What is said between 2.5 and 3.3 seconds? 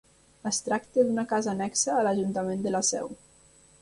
de la Seu.